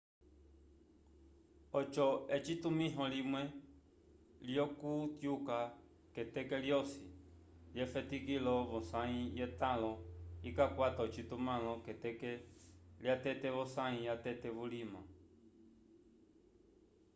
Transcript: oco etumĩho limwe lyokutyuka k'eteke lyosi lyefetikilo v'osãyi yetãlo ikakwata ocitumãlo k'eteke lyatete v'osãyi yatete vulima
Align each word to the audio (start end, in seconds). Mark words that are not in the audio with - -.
oco 1.79 2.07
etumĩho 2.35 3.03
limwe 3.13 3.41
lyokutyuka 4.47 5.57
k'eteke 6.13 6.57
lyosi 6.65 7.01
lyefetikilo 7.73 8.55
v'osãyi 8.71 9.21
yetãlo 9.39 9.91
ikakwata 10.49 10.99
ocitumãlo 11.07 11.71
k'eteke 11.85 12.31
lyatete 13.03 13.47
v'osãyi 13.55 13.99
yatete 14.07 14.47
vulima 14.57 15.01